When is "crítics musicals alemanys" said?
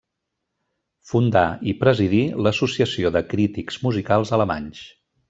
3.35-4.83